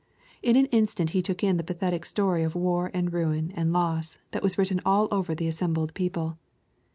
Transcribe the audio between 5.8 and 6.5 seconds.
people.